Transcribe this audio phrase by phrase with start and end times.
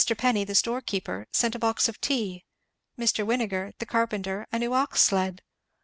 [0.17, 2.43] Penny, the storekeeper, sent a box of tea.
[2.97, 3.23] Mr.
[3.23, 5.43] Winegar, the carpenter, a new ox sled.